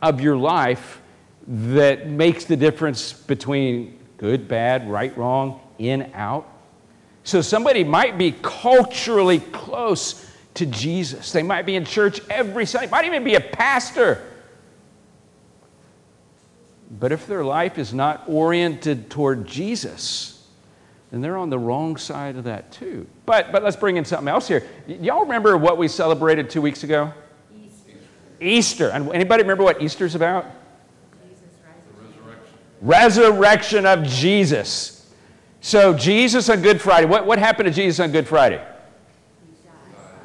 of 0.00 0.20
your 0.20 0.36
life 0.36 1.00
that 1.46 2.08
makes 2.08 2.44
the 2.44 2.56
difference 2.56 3.12
between 3.12 3.98
good, 4.16 4.46
bad, 4.48 4.88
right, 4.88 5.16
wrong, 5.16 5.60
in, 5.78 6.10
out. 6.14 6.48
So 7.24 7.40
somebody 7.40 7.84
might 7.84 8.18
be 8.18 8.32
culturally 8.42 9.40
close 9.40 10.28
to 10.54 10.66
Jesus. 10.66 11.32
They 11.32 11.42
might 11.42 11.66
be 11.66 11.76
in 11.76 11.84
church 11.84 12.20
every 12.28 12.66
Sunday, 12.66 12.90
might 12.90 13.04
even 13.04 13.24
be 13.24 13.34
a 13.36 13.40
pastor. 13.40 14.26
But 16.98 17.12
if 17.12 17.26
their 17.26 17.44
life 17.44 17.78
is 17.78 17.94
not 17.94 18.24
oriented 18.28 19.08
toward 19.08 19.46
Jesus, 19.46 20.46
then 21.10 21.20
they're 21.20 21.38
on 21.38 21.48
the 21.48 21.58
wrong 21.58 21.96
side 21.96 22.36
of 22.36 22.44
that 22.44 22.72
too. 22.72 23.06
But, 23.24 23.52
but 23.52 23.62
let's 23.62 23.76
bring 23.76 23.96
in 23.96 24.04
something 24.04 24.28
else 24.28 24.46
here. 24.46 24.66
Y- 24.86 24.98
y'all 25.00 25.22
remember 25.22 25.56
what 25.56 25.78
we 25.78 25.88
celebrated 25.88 26.50
two 26.50 26.60
weeks 26.60 26.84
ago? 26.84 27.12
Easter. 27.54 27.92
Easter. 28.40 28.88
And 28.90 29.10
anybody 29.12 29.42
remember 29.42 29.64
what 29.64 29.80
Easter's 29.80 30.14
about? 30.14 30.44
Jesus, 31.28 31.44
resurrection. 31.98 32.58
Resurrection 32.82 33.86
of 33.86 34.04
Jesus. 34.04 35.01
So, 35.64 35.94
Jesus 35.94 36.48
on 36.48 36.60
Good 36.60 36.80
Friday, 36.80 37.06
what, 37.06 37.24
what 37.24 37.38
happened 37.38 37.68
to 37.68 37.72
Jesus 37.72 38.00
on 38.00 38.10
Good 38.10 38.26
Friday? 38.26 38.60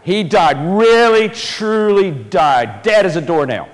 He 0.02 0.24
died. 0.24 0.58
Really, 0.76 1.30
truly 1.30 2.10
died. 2.10 2.82
Dead 2.82 3.06
as 3.06 3.16
a 3.18 3.22
doornail. 3.22 3.70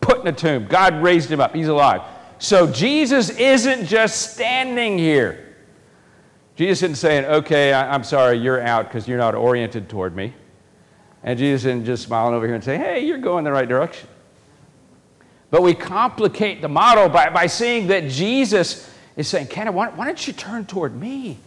Put 0.00 0.20
in 0.20 0.26
a 0.26 0.32
tomb. 0.32 0.66
God 0.68 1.02
raised 1.02 1.30
him 1.30 1.38
up. 1.38 1.54
He's 1.54 1.68
alive. 1.68 2.00
So, 2.38 2.66
Jesus 2.66 3.28
isn't 3.28 3.84
just 3.84 4.32
standing 4.32 4.98
here. 4.98 5.54
Jesus 6.56 6.82
isn't 6.82 6.96
saying, 6.96 7.26
okay, 7.26 7.74
I, 7.74 7.94
am 7.94 8.02
sorry, 8.02 8.38
you're 8.38 8.62
out 8.62 8.86
because 8.86 9.06
you're 9.06 9.18
not 9.18 9.34
oriented 9.34 9.90
toward 9.90 10.16
me. 10.16 10.34
And 11.22 11.38
Jesus 11.38 11.66
isn't 11.66 11.84
just 11.84 12.04
smiling 12.04 12.34
over 12.34 12.46
here 12.46 12.54
and 12.54 12.64
saying, 12.64 12.80
hey, 12.80 13.04
you're 13.04 13.18
going 13.18 13.44
the 13.44 13.52
right 13.52 13.68
direction. 13.68 14.08
But 15.50 15.60
we 15.60 15.74
complicate 15.74 16.62
the 16.62 16.68
model 16.68 17.10
by, 17.10 17.28
by 17.28 17.48
seeing 17.48 17.88
that 17.88 18.08
Jesus 18.08 18.89
is 19.20 19.28
saying, 19.28 19.46
Kenna, 19.46 19.70
why, 19.70 19.88
why 19.90 20.06
don't 20.06 20.26
you 20.26 20.32
turn 20.32 20.66
toward 20.66 20.94
me? 20.98 21.38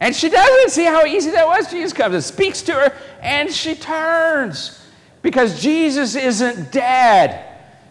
And 0.00 0.14
she 0.14 0.28
doesn't 0.28 0.70
see 0.70 0.84
how 0.84 1.04
easy 1.04 1.30
that 1.30 1.46
was. 1.46 1.70
Jesus 1.70 1.92
comes 1.92 2.14
and 2.14 2.22
speaks 2.22 2.62
to 2.62 2.72
her, 2.72 2.96
and 3.20 3.52
she 3.52 3.74
turns 3.74 4.84
because 5.22 5.60
Jesus 5.60 6.14
isn't 6.14 6.70
dead. 6.70 7.44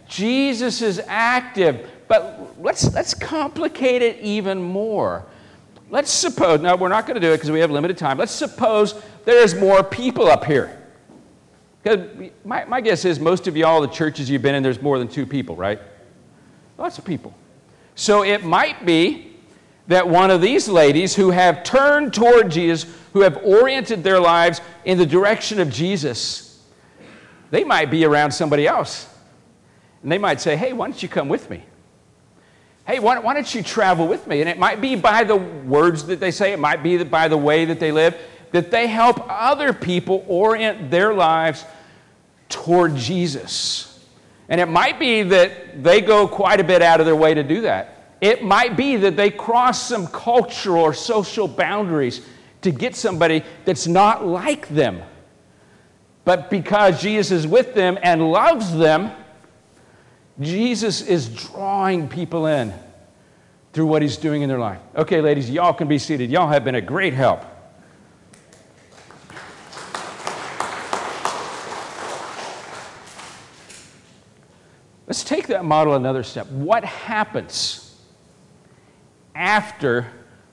Jesus 0.08 0.82
is 0.82 1.02
active. 1.08 1.90
But 2.08 2.56
let's, 2.62 2.94
let's 2.94 3.14
complicate 3.14 4.02
it 4.02 4.20
even 4.22 4.62
more. 4.62 5.26
Let's 5.90 6.12
suppose, 6.12 6.62
now 6.62 6.76
we're 6.76 6.88
not 6.90 7.06
going 7.06 7.16
to 7.16 7.22
do 7.22 7.32
it 7.32 7.38
because 7.38 7.52
we 7.52 7.60
have 7.60 7.72
limited 7.72 7.98
time. 7.98 8.18
Let's 8.18 8.32
suppose 8.32 9.02
there's 9.26 9.56
more 9.56 9.84
people 9.84 10.28
up 10.28 10.46
here. 10.46 10.78
Because 11.84 12.30
my, 12.44 12.66
my 12.66 12.82
guess 12.82 13.06
is 13.06 13.20
most 13.20 13.48
of 13.48 13.56
y'all, 13.56 13.82
the 13.82 13.88
churches 13.88 14.30
you've 14.30 14.42
been 14.42 14.56
in, 14.56 14.64
there's 14.64 14.82
more 14.82 15.00
than 15.00 15.08
two 15.08 15.26
people, 15.26 15.56
right? 15.56 15.80
Lots 16.78 16.98
of 16.98 17.06
people. 17.06 17.34
So 17.98 18.24
it 18.24 18.46
might 18.46 18.86
be 18.86 19.36
that 19.88 20.08
one 20.08 20.30
of 20.30 20.40
these 20.40 20.70
ladies 20.70 21.16
who 21.16 21.32
have 21.32 21.64
turned 21.64 22.14
toward 22.14 22.52
Jesus, 22.52 22.86
who 23.12 23.22
have 23.22 23.38
oriented 23.44 24.04
their 24.04 24.20
lives 24.20 24.62
in 24.86 25.00
the 25.00 25.06
direction 25.06 25.60
of 25.60 25.72
Jesus, 25.72 26.64
they 27.50 27.64
might 27.64 27.90
be 27.90 28.06
around 28.06 28.32
somebody 28.32 28.68
else. 28.68 29.12
And 30.04 30.12
they 30.12 30.20
might 30.20 30.40
say, 30.40 30.56
hey, 30.56 30.74
why 30.74 30.88
don't 30.88 31.02
you 31.02 31.10
come 31.10 31.28
with 31.28 31.50
me? 31.50 31.64
Hey, 32.86 33.00
why, 33.00 33.18
why 33.18 33.34
don't 33.34 33.56
you 33.56 33.64
travel 33.64 34.08
with 34.08 34.28
me? 34.28 34.42
And 34.42 34.50
it 34.50 34.60
might 34.60 34.80
be 34.80 34.96
by 34.96 35.24
the 35.24 35.36
words 35.36 36.06
that 36.06 36.20
they 36.20 36.32
say, 36.32 36.54
it 36.54 36.60
might 36.60 36.84
be 36.84 37.04
by 37.04 37.28
the 37.28 37.36
way 37.36 37.66
that 37.66 37.80
they 37.80 37.92
live, 37.92 38.16
that 38.52 38.70
they 38.70 38.86
help 38.86 39.26
other 39.28 39.74
people 39.74 40.24
orient 40.28 40.92
their 40.92 41.16
lives 41.16 41.66
toward 42.48 42.96
Jesus. 42.96 43.97
And 44.50 44.62
it 44.62 44.68
might 44.68 45.00
be 45.00 45.24
that 45.24 45.84
they 45.84 46.02
go 46.02 46.28
quite 46.28 46.60
a 46.60 46.64
bit 46.64 46.82
out 46.82 47.00
of 47.00 47.06
their 47.06 47.16
way 47.16 47.34
to 47.34 47.44
do 47.44 47.62
that. 47.62 48.16
It 48.22 48.44
might 48.44 48.76
be 48.78 48.96
that 48.98 49.16
they 49.16 49.30
cross 49.30 49.82
some 49.82 50.08
cultural 50.08 50.82
or 50.82 50.94
social 50.94 51.48
boundaries 51.48 52.26
to 52.62 52.72
get 52.72 52.96
somebody 52.96 53.44
that's 53.66 53.88
not 53.88 54.26
like 54.26 54.68
them. 54.70 55.02
But 56.26 56.50
because 56.50 57.02
Jesus 57.02 57.32
is 57.32 57.48
with 57.48 57.74
them 57.74 57.98
and 58.02 58.32
loves 58.32 58.76
them, 58.76 59.12
Jesus 60.40 61.02
is 61.02 61.30
drawing 61.30 62.08
people 62.08 62.48
in 62.48 62.74
through 63.74 63.86
what 63.86 64.02
he's 64.02 64.18
doing 64.18 64.42
in 64.42 64.50
their 64.50 64.60
life. 64.60 64.80
Okay, 64.96 65.22
ladies, 65.22 65.50
y'all 65.50 65.74
can 65.74 65.88
be 65.88 66.00
seated. 66.00 66.32
Y'all 66.32 66.48
have 66.48 66.64
been 66.64 66.76
a 66.76 66.82
great 66.82 67.14
help. 67.14 67.44
Let's 75.08 75.24
take 75.24 75.48
that 75.48 75.64
model 75.64 75.96
another 75.96 76.22
step. 76.22 76.48
What 76.48 76.84
happens 76.84 77.96
after 79.34 80.08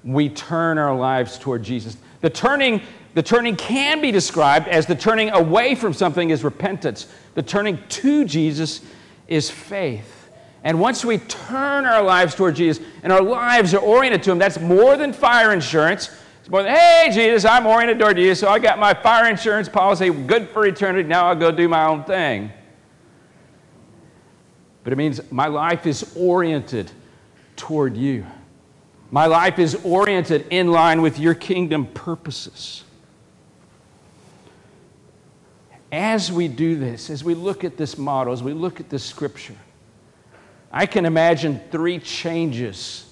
we 0.05 0.29
turn 0.29 0.79
our 0.79 0.95
lives 0.95 1.39
toward 1.39 1.65
Jesus? 1.65 1.97
The 2.21 2.31
turning, 2.31 2.81
the 3.15 3.23
turning 3.23 3.57
can 3.57 4.01
be 4.01 4.13
described 4.13 4.69
as 4.69 4.87
the 4.87 4.95
turning 4.95 5.31
away 5.31 5.75
from 5.75 5.93
something 5.93 6.31
is 6.31 6.45
repentance. 6.45 7.09
The 7.35 7.43
turning 7.43 7.81
to 7.89 8.25
Jesus 8.25 8.81
is 9.27 9.51
faith. 9.51 10.31
And 10.63 10.81
once 10.81 11.05
we 11.05 11.19
turn 11.19 11.85
our 11.85 12.03
lives 12.03 12.37
toward 12.37 12.55
Jesus 12.55 12.83
and 13.03 13.13
our 13.13 13.23
lives 13.23 13.75
are 13.75 13.81
oriented 13.81 14.23
to 14.23 14.31
Him, 14.31 14.39
that's 14.39 14.61
more 14.61 14.97
than 14.97 15.13
fire 15.13 15.53
insurance. 15.53 16.11
It's 16.41 16.49
more 16.49 16.63
than, 16.63 16.75
hey, 16.75 17.11
Jesus, 17.13 17.45
I'm 17.45 17.67
oriented 17.67 17.99
toward 17.99 18.19
you, 18.19 18.35
so 18.37 18.49
I 18.49 18.61
got 18.61 18.79
my 18.79 18.95
fire 18.95 19.29
insurance 19.29 19.69
policy, 19.69 20.11
good 20.11 20.49
for 20.51 20.65
eternity, 20.65 21.09
now 21.09 21.27
I'll 21.27 21.35
go 21.35 21.51
do 21.51 21.69
my 21.69 21.87
own 21.87 22.05
thing. 22.05 22.53
But 24.85 24.93
it 24.93 24.97
means 24.97 25.21
my 25.33 25.49
life 25.49 25.87
is 25.87 26.15
oriented 26.15 26.91
toward 27.57 27.97
you. 27.97 28.27
My 29.11 29.27
life 29.27 29.59
is 29.59 29.75
oriented 29.85 30.47
in 30.51 30.71
line 30.71 31.01
with 31.01 31.19
your 31.19 31.35
kingdom 31.35 31.87
purposes. 31.87 32.85
As 35.91 36.31
we 36.31 36.49
do 36.49 36.77
this, 36.77 37.09
as 37.09 37.25
we 37.25 37.35
look 37.35 37.65
at 37.65 37.77
this 37.77 37.97
model, 37.97 38.33
as 38.33 38.43
we 38.43 38.53
look 38.53 38.81
at 38.81 38.91
this 38.91 39.05
scripture, 39.05 39.55
I 40.71 40.87
can 40.87 41.07
imagine 41.07 41.61
three 41.71 42.01
changes 42.01 43.09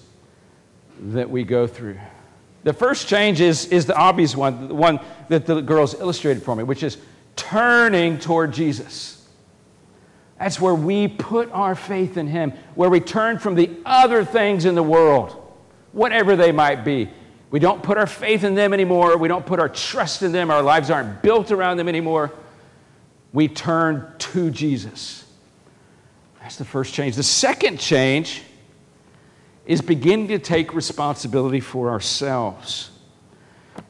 that 1.00 1.30
we 1.30 1.44
go 1.44 1.66
through. 1.66 1.98
The 2.64 2.72
first 2.72 3.08
change 3.08 3.40
is, 3.40 3.66
is 3.66 3.86
the 3.86 3.96
obvious 3.96 4.36
one, 4.36 4.68
the 4.68 4.74
one 4.74 5.00
that 5.28 5.46
the 5.46 5.60
girls 5.60 5.94
illustrated 5.94 6.42
for 6.42 6.54
me, 6.54 6.64
which 6.64 6.82
is 6.82 6.98
turning 7.36 8.18
toward 8.18 8.52
Jesus. 8.52 9.21
That's 10.42 10.60
where 10.60 10.74
we 10.74 11.08
put 11.08 11.50
our 11.52 11.74
faith 11.74 12.16
in 12.16 12.26
Him, 12.26 12.52
where 12.74 12.90
we 12.90 13.00
turn 13.00 13.38
from 13.38 13.54
the 13.54 13.70
other 13.86 14.24
things 14.24 14.64
in 14.64 14.74
the 14.74 14.82
world, 14.82 15.40
whatever 15.92 16.36
they 16.36 16.52
might 16.52 16.84
be. 16.84 17.08
We 17.50 17.60
don't 17.60 17.82
put 17.82 17.96
our 17.96 18.06
faith 18.06 18.44
in 18.44 18.54
them 18.54 18.74
anymore. 18.74 19.16
We 19.16 19.28
don't 19.28 19.46
put 19.46 19.60
our 19.60 19.68
trust 19.68 20.22
in 20.22 20.32
them. 20.32 20.50
Our 20.50 20.62
lives 20.62 20.90
aren't 20.90 21.22
built 21.22 21.50
around 21.50 21.76
them 21.76 21.88
anymore 21.88 22.32
we 23.32 23.48
turn 23.48 24.12
to 24.18 24.50
Jesus. 24.50 25.24
That's 26.40 26.56
the 26.56 26.64
first 26.64 26.92
change. 26.92 27.16
The 27.16 27.22
second 27.22 27.78
change 27.78 28.42
is 29.64 29.80
beginning 29.80 30.28
to 30.28 30.38
take 30.38 30.74
responsibility 30.74 31.60
for 31.60 31.90
ourselves. 31.90 32.90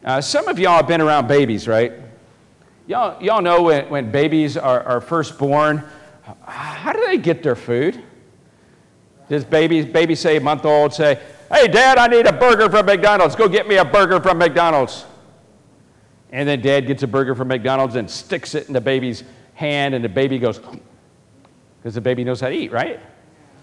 Uh, 0.05 0.21
some 0.21 0.49
of 0.49 0.59
y'all 0.59 0.77
have 0.77 0.87
been 0.87 1.01
around 1.01 1.27
babies, 1.27 1.67
right? 1.67 1.93
Y'all, 2.87 3.21
y'all 3.23 3.43
know 3.43 3.63
when, 3.63 3.89
when 3.89 4.11
babies 4.11 4.57
are, 4.57 4.83
are 4.83 5.01
first 5.01 5.39
born, 5.39 5.83
how 6.23 6.93
do 6.93 7.05
they 7.07 7.19
get 7.19 7.43
their 7.43 7.57
food? 7.57 8.03
Does 9.29 9.45
baby, 9.45 9.83
baby 9.83 10.15
say, 10.15 10.39
month 10.39 10.65
old, 10.65 10.93
say, 10.95 11.21
Hey, 11.53 11.69
Dad, 11.69 11.99
I 11.99 12.07
need 12.07 12.27
a 12.27 12.33
burger 12.33 12.71
from 12.71 12.87
McDonald's. 12.87 13.37
Go 13.37 13.49
get 13.49 13.69
me 13.69 13.77
a 13.77 13.85
burger 13.85 14.21
from 14.21 14.39
McDonald's. 14.39 15.05
And 16.31 16.49
then 16.49 16.63
dad 16.63 16.87
gets 16.87 17.03
a 17.03 17.07
burger 17.07 17.35
from 17.35 17.49
McDonald's 17.49 17.95
and 17.95 18.11
sticks 18.11 18.55
it 18.55 18.67
in 18.67 18.73
the 18.73 18.81
baby's 18.81 19.23
hand, 19.53 19.95
and 19.95 20.03
the 20.03 20.09
baby 20.09 20.39
goes, 20.39 20.59
because 20.59 21.95
the 21.95 22.01
baby 22.01 22.25
knows 22.25 22.41
how 22.41 22.49
to 22.49 22.55
eat, 22.55 22.73
right? 22.73 23.01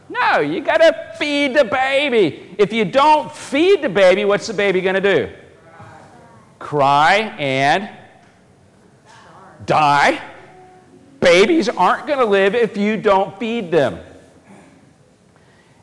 No, 0.07 0.39
you 0.39 0.61
got 0.61 0.77
to 0.77 1.15
feed 1.17 1.55
the 1.55 1.65
baby. 1.65 2.55
If 2.59 2.71
you 2.71 2.85
don't 2.85 3.31
feed 3.31 3.81
the 3.81 3.89
baby, 3.89 4.23
what's 4.23 4.45
the 4.45 4.53
baby 4.53 4.81
going 4.81 5.01
to 5.01 5.01
do? 5.01 5.33
Cry 6.59 7.17
and 7.39 7.89
die. 9.65 10.21
Babies 11.19 11.69
aren't 11.69 12.07
going 12.07 12.19
to 12.19 12.25
live 12.25 12.55
if 12.55 12.77
you 12.77 12.97
don't 12.97 13.37
feed 13.39 13.71
them. 13.71 13.99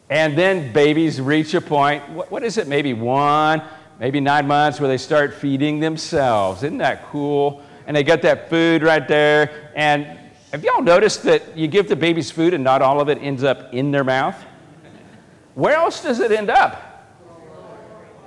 And 0.09 0.38
then 0.38 0.72
babies 0.72 1.20
reach 1.20 1.53
a 1.55 1.61
point, 1.61 2.09
what, 2.11 2.31
what 2.31 2.42
is 2.44 2.59
it, 2.59 2.68
maybe 2.68 2.92
one, 2.94 3.62
maybe 3.99 4.20
nine 4.20 4.46
months, 4.46 4.79
where 4.79 4.88
they 4.88 4.99
start 4.99 5.35
feeding 5.35 5.81
themselves. 5.81 6.62
Isn't 6.62 6.79
that 6.79 7.07
cool? 7.09 7.62
And 7.87 7.96
they 7.96 8.05
get 8.05 8.22
that 8.22 8.49
food 8.49 8.83
right 8.83 9.07
there. 9.07 9.72
And 9.75 10.07
have 10.53 10.62
y'all 10.62 10.83
noticed 10.83 11.25
that 11.25 11.57
you 11.57 11.66
give 11.66 11.88
the 11.88 11.96
babies 11.96 12.31
food 12.31 12.55
and 12.55 12.62
not 12.62 12.83
all 12.83 13.01
of 13.01 13.09
it 13.09 13.18
ends 13.20 13.42
up 13.42 13.75
in 13.75 13.90
their 13.90 14.05
mouth? 14.05 14.37
Where 15.55 15.75
else 15.75 16.03
does 16.03 16.20
it 16.20 16.31
end 16.31 16.51
up? 16.51 16.83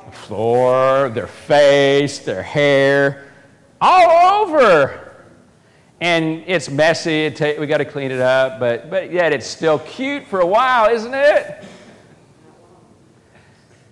The 0.05 0.11
floor, 0.11 1.09
their 1.09 1.27
face, 1.27 2.19
their 2.19 2.43
hair, 2.43 3.31
all 3.79 4.43
over. 4.43 5.08
And 6.01 6.43
it's 6.47 6.69
messy, 6.69 7.25
it 7.25 7.59
we 7.59 7.67
got 7.67 7.79
to 7.79 7.85
clean 7.85 8.11
it 8.11 8.21
up, 8.21 8.59
but, 8.59 8.89
but 8.89 9.11
yet 9.11 9.33
it's 9.33 9.45
still 9.45 9.79
cute 9.79 10.25
for 10.25 10.39
a 10.39 10.45
while, 10.45 10.89
isn't 10.89 11.13
it? 11.13 11.65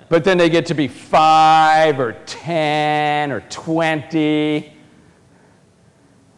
But 0.09 0.23
then 0.23 0.37
they 0.37 0.49
get 0.49 0.67
to 0.67 0.73
be 0.73 0.87
five 0.87 1.99
or 1.99 2.13
10 2.25 3.31
or 3.31 3.41
20, 3.41 4.73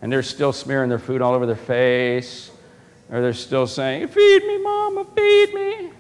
and 0.02 0.12
they're 0.12 0.24
still 0.24 0.52
smearing 0.52 0.90
their 0.90 0.98
food 0.98 1.22
all 1.22 1.36
over 1.36 1.46
their 1.46 1.56
face, 1.56 2.50
or 3.12 3.22
they're 3.22 3.34
still 3.34 3.68
saying, 3.68 4.08
Feed 4.08 4.46
me, 4.46 4.58
Mama, 4.58 5.06
feed 5.16 5.54
me. 5.54 5.92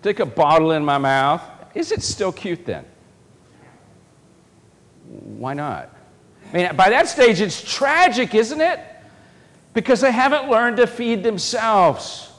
Stick 0.00 0.20
a 0.20 0.26
bottle 0.26 0.72
in 0.72 0.84
my 0.84 0.98
mouth. 0.98 1.42
Is 1.74 1.90
it 1.90 2.02
still 2.02 2.32
cute 2.32 2.64
then? 2.64 2.84
Why 5.08 5.54
not? 5.54 5.94
I 6.52 6.56
mean, 6.56 6.76
by 6.76 6.90
that 6.90 7.08
stage, 7.08 7.40
it's 7.40 7.62
tragic, 7.62 8.34
isn't 8.34 8.60
it? 8.60 8.78
Because 9.72 10.02
they 10.02 10.12
haven't 10.12 10.50
learned 10.50 10.76
to 10.76 10.86
feed 10.86 11.22
themselves. 11.22 12.30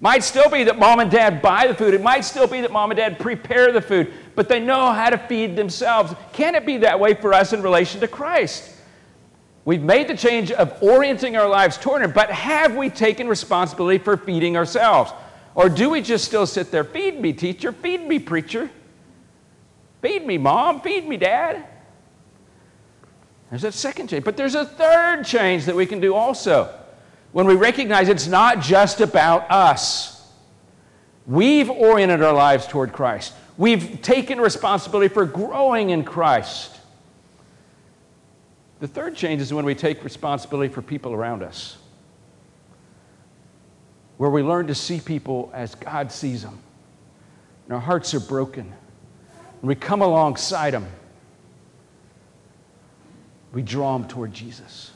Might 0.00 0.24
still 0.24 0.50
be 0.50 0.64
that 0.64 0.80
mom 0.80 0.98
and 0.98 1.08
dad 1.08 1.40
buy 1.40 1.68
the 1.68 1.74
food. 1.74 1.94
It 1.94 2.02
might 2.02 2.22
still 2.22 2.48
be 2.48 2.60
that 2.62 2.72
mom 2.72 2.90
and 2.90 2.98
dad 2.98 3.20
prepare 3.20 3.70
the 3.70 3.80
food, 3.80 4.12
but 4.34 4.48
they 4.48 4.58
know 4.58 4.90
how 4.90 5.10
to 5.10 5.18
feed 5.18 5.54
themselves. 5.54 6.12
Can 6.32 6.56
it 6.56 6.66
be 6.66 6.78
that 6.78 6.98
way 6.98 7.14
for 7.14 7.32
us 7.32 7.52
in 7.52 7.62
relation 7.62 8.00
to 8.00 8.08
Christ? 8.08 8.68
We've 9.64 9.82
made 9.82 10.08
the 10.08 10.16
change 10.16 10.50
of 10.50 10.82
orienting 10.82 11.36
our 11.36 11.48
lives 11.48 11.78
toward 11.78 12.02
Him, 12.02 12.10
but 12.10 12.32
have 12.32 12.74
we 12.74 12.90
taken 12.90 13.28
responsibility 13.28 13.98
for 13.98 14.16
feeding 14.16 14.56
ourselves? 14.56 15.12
Or 15.54 15.68
do 15.68 15.88
we 15.88 16.02
just 16.02 16.24
still 16.24 16.46
sit 16.46 16.72
there, 16.72 16.82
feed 16.82 17.20
me, 17.20 17.32
teacher, 17.32 17.70
feed 17.70 18.04
me, 18.04 18.18
preacher, 18.18 18.70
feed 20.00 20.26
me, 20.26 20.36
mom, 20.36 20.80
feed 20.80 21.06
me, 21.06 21.16
dad? 21.16 21.64
There's 23.52 23.62
that 23.62 23.74
second 23.74 24.08
change. 24.08 24.24
But 24.24 24.38
there's 24.38 24.54
a 24.54 24.64
third 24.64 25.24
change 25.24 25.66
that 25.66 25.76
we 25.76 25.84
can 25.84 26.00
do 26.00 26.14
also 26.14 26.74
when 27.32 27.46
we 27.46 27.54
recognize 27.54 28.08
it's 28.08 28.26
not 28.26 28.60
just 28.62 29.02
about 29.02 29.50
us. 29.50 30.26
We've 31.26 31.68
oriented 31.68 32.22
our 32.22 32.32
lives 32.32 32.66
toward 32.66 32.94
Christ. 32.94 33.34
We've 33.58 34.00
taken 34.00 34.40
responsibility 34.40 35.12
for 35.12 35.26
growing 35.26 35.90
in 35.90 36.02
Christ. 36.02 36.80
The 38.80 38.88
third 38.88 39.16
change 39.16 39.42
is 39.42 39.52
when 39.52 39.66
we 39.66 39.74
take 39.74 40.02
responsibility 40.02 40.72
for 40.72 40.80
people 40.80 41.12
around 41.12 41.42
us, 41.42 41.76
where 44.16 44.30
we 44.30 44.42
learn 44.42 44.66
to 44.68 44.74
see 44.74 44.98
people 44.98 45.50
as 45.52 45.74
God 45.74 46.10
sees 46.10 46.42
them. 46.42 46.58
And 47.66 47.74
our 47.74 47.80
hearts 47.80 48.14
are 48.14 48.20
broken. 48.20 48.64
And 49.60 49.68
we 49.68 49.74
come 49.74 50.00
alongside 50.00 50.70
them. 50.70 50.86
We 53.52 53.62
draw 53.62 53.96
them 53.96 54.08
toward 54.08 54.32
Jesus. 54.32 54.90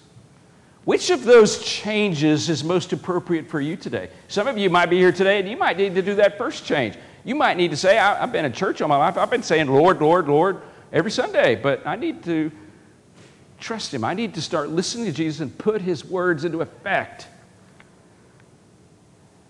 Which 0.84 1.10
of 1.10 1.24
those 1.24 1.62
changes 1.64 2.48
is 2.48 2.62
most 2.62 2.92
appropriate 2.92 3.48
for 3.48 3.60
you 3.60 3.76
today? 3.76 4.08
Some 4.28 4.46
of 4.46 4.56
you 4.56 4.70
might 4.70 4.86
be 4.86 4.98
here 4.98 5.12
today 5.12 5.40
and 5.40 5.48
you 5.48 5.56
might 5.56 5.76
need 5.76 5.94
to 5.96 6.02
do 6.02 6.14
that 6.14 6.38
first 6.38 6.64
change. 6.64 6.94
You 7.24 7.34
might 7.34 7.56
need 7.56 7.72
to 7.72 7.76
say, 7.76 7.98
I, 7.98 8.20
have 8.20 8.30
been 8.30 8.44
in 8.44 8.52
church 8.52 8.80
all 8.80 8.88
my 8.88 8.96
life. 8.96 9.18
I've 9.18 9.30
been 9.30 9.42
saying, 9.42 9.66
Lord, 9.66 10.00
Lord, 10.00 10.28
Lord, 10.28 10.62
every 10.92 11.10
Sunday, 11.10 11.56
but 11.56 11.84
I 11.84 11.96
need 11.96 12.22
to 12.24 12.52
trust 13.58 13.92
Him. 13.92 14.04
I 14.04 14.14
need 14.14 14.34
to 14.34 14.40
start 14.42 14.70
listening 14.70 15.06
to 15.06 15.12
Jesus 15.12 15.40
and 15.40 15.58
put 15.58 15.82
His 15.82 16.04
words 16.04 16.44
into 16.44 16.60
effect. 16.60 17.26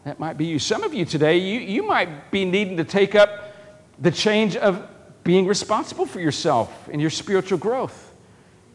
That 0.05 0.19
might 0.19 0.39
be 0.39 0.47
you. 0.47 0.59
Some 0.59 0.85
of 0.85 0.95
you 0.95 1.05
today, 1.05 1.37
you, 1.37 1.61
you 1.61 1.83
might 1.83 2.31
be 2.31 2.47
needing 2.47 2.79
to 2.79 2.85
take 2.85 3.15
up 3.15 3.53
the 3.99 4.11
change 4.11 4.57
of 4.57 4.89
being 5.23 5.47
responsible 5.47 6.07
for 6.07 6.21
yourself 6.21 6.89
and 6.91 7.01
your 7.01 7.11
spiritual 7.11 7.59
growth. 7.59 8.06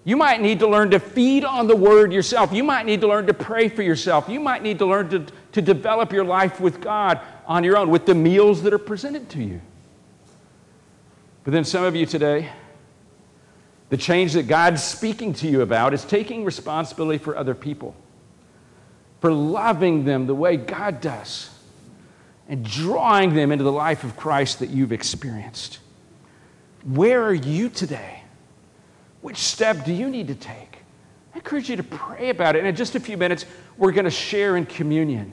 You 0.04 0.18
might 0.18 0.42
need 0.42 0.60
to 0.60 0.68
learn 0.68 0.92
to 0.92 1.00
feed 1.00 1.46
on 1.46 1.68
the 1.68 1.76
word 1.76 2.12
yourself. 2.12 2.52
You 2.52 2.64
might 2.64 2.86
need 2.86 3.02
to 3.02 3.08
learn 3.08 3.28
to 3.28 3.34
pray 3.34 3.70
for 3.70 3.84
yourself. 3.84 4.28
You 4.28 4.40
might 4.40 4.64
need 4.64 4.80
to 4.80 4.86
learn 4.86 5.10
to, 5.10 5.26
to 5.52 5.62
develop 5.62 6.12
your 6.12 6.24
life 6.24 6.60
with 6.60 6.82
God 6.82 7.20
on 7.46 7.64
your 7.64 7.78
own 7.78 7.90
with 7.92 8.08
the 8.08 8.16
meals 8.16 8.64
that 8.64 8.74
are 8.74 8.80
presented 8.80 9.30
to 9.30 9.44
you. 9.44 9.62
But 11.44 11.54
then 11.54 11.66
some 11.66 11.84
of 11.84 11.96
you 11.96 12.06
today, 12.06 12.50
the 13.90 13.98
change 13.98 14.34
that 14.34 14.48
God's 14.48 14.84
speaking 14.84 15.34
to 15.34 15.48
you 15.48 15.62
about 15.62 15.94
is 15.94 16.04
taking 16.04 16.46
responsibility 16.46 17.20
for 17.20 17.36
other 17.36 17.54
people, 17.54 17.96
for 19.20 19.32
loving 19.32 20.06
them 20.06 20.26
the 20.26 20.36
way 20.36 20.58
God 20.58 21.02
does, 21.02 21.50
and 22.48 22.66
drawing 22.66 23.36
them 23.36 23.52
into 23.52 23.64
the 23.64 23.72
life 23.72 24.04
of 24.04 24.18
Christ 24.18 24.60
that 24.60 24.70
you've 24.72 24.92
experienced. 24.92 25.80
Where 26.84 27.24
are 27.24 27.34
you 27.34 27.70
today? 27.70 28.21
Which 29.22 29.38
step 29.38 29.86
do 29.86 29.94
you 29.94 30.10
need 30.10 30.28
to 30.28 30.36
take? 30.36 30.80
I 31.34 31.38
encourage 31.38 31.70
you 31.70 31.76
to 31.78 31.84
pray 31.84 32.30
about 32.30 32.56
it. 32.56 32.60
And 32.60 32.68
in 32.68 32.76
just 32.76 32.96
a 32.96 33.00
few 33.00 33.18
minutes, 33.18 33.46
we're 33.78 33.92
going 33.92 34.06
to 34.06 34.12
share 34.12 34.58
in 34.58 34.66
communion. 34.66 35.32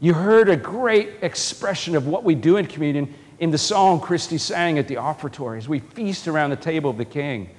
You 0.00 0.12
heard 0.12 0.48
a 0.48 0.56
great 0.56 1.10
expression 1.22 1.96
of 1.96 2.06
what 2.06 2.22
we 2.22 2.34
do 2.34 2.58
in 2.58 2.66
communion 2.66 3.14
in 3.38 3.50
the 3.50 3.58
song 3.58 4.00
Christy 4.00 4.38
sang 4.38 4.78
at 4.78 4.88
the 4.88 4.96
offertory 4.96 5.58
as 5.58 5.68
we 5.68 5.80
feast 5.80 6.28
around 6.28 6.50
the 6.50 6.56
table 6.56 6.90
of 6.90 6.98
the 6.98 7.04
King. 7.04 7.50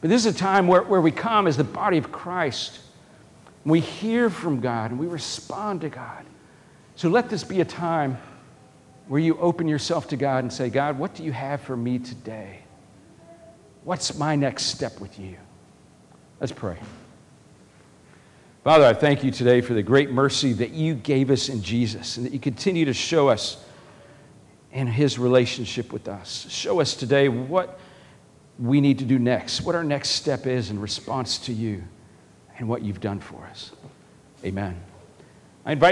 But 0.00 0.10
this 0.10 0.26
is 0.26 0.34
a 0.34 0.38
time 0.38 0.66
where, 0.66 0.82
where 0.82 1.00
we 1.00 1.10
come 1.10 1.46
as 1.46 1.56
the 1.56 1.64
body 1.64 1.98
of 1.98 2.12
Christ. 2.12 2.80
We 3.64 3.80
hear 3.80 4.30
from 4.30 4.60
God 4.60 4.90
and 4.90 5.00
we 5.00 5.06
respond 5.06 5.80
to 5.82 5.88
God. 5.88 6.24
So 6.96 7.08
let 7.08 7.28
this 7.28 7.44
be 7.44 7.60
a 7.60 7.64
time 7.64 8.18
where 9.06 9.20
you 9.20 9.38
open 9.38 9.68
yourself 9.68 10.08
to 10.08 10.16
God 10.16 10.44
and 10.44 10.52
say, 10.52 10.68
God, 10.68 10.98
what 10.98 11.14
do 11.14 11.24
you 11.24 11.32
have 11.32 11.60
for 11.62 11.76
me 11.76 11.98
today? 11.98 12.60
What's 13.88 14.18
my 14.18 14.36
next 14.36 14.64
step 14.64 15.00
with 15.00 15.18
you? 15.18 15.38
Let's 16.40 16.52
pray. 16.52 16.76
Father, 18.62 18.84
I 18.84 18.92
thank 18.92 19.24
you 19.24 19.30
today 19.30 19.62
for 19.62 19.72
the 19.72 19.82
great 19.82 20.10
mercy 20.10 20.52
that 20.52 20.72
you 20.72 20.92
gave 20.92 21.30
us 21.30 21.48
in 21.48 21.62
Jesus 21.62 22.18
and 22.18 22.26
that 22.26 22.34
you 22.34 22.38
continue 22.38 22.84
to 22.84 22.92
show 22.92 23.30
us 23.30 23.64
in 24.72 24.88
his 24.88 25.18
relationship 25.18 25.90
with 25.90 26.06
us. 26.06 26.46
Show 26.50 26.82
us 26.82 26.94
today 26.94 27.30
what 27.30 27.80
we 28.58 28.82
need 28.82 28.98
to 28.98 29.06
do 29.06 29.18
next, 29.18 29.62
what 29.62 29.74
our 29.74 29.84
next 29.84 30.10
step 30.10 30.46
is 30.46 30.68
in 30.68 30.78
response 30.78 31.38
to 31.46 31.54
you 31.54 31.82
and 32.58 32.68
what 32.68 32.82
you've 32.82 33.00
done 33.00 33.20
for 33.20 33.42
us. 33.46 33.72
Amen. 34.44 34.78
I 35.64 35.72
invite 35.72 35.86